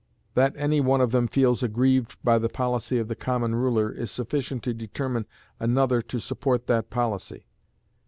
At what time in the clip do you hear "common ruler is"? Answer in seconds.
3.13-4.09